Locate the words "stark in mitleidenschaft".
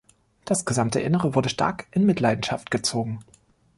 1.49-2.71